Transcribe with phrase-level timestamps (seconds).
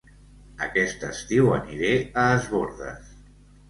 [0.67, 1.95] Aquest estiu aniré
[2.25, 3.19] a Es Bòrdes